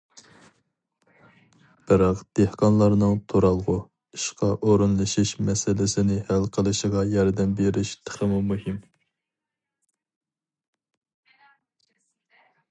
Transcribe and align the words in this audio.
بىراق 1.91 2.23
دېھقانلارنىڭ 2.39 3.13
تۇرالغۇ، 3.33 3.75
ئىشقا 4.17 4.49
ئورۇنلىشىش 4.69 5.35
مەسىلىسىنى 5.51 6.17
ھەل 6.31 6.49
قىلىشىغا 6.57 7.05
ياردەم 7.11 7.55
بېرىش 7.61 7.93
تېخىمۇ 8.09 8.41
مۇھىم. 8.49 8.83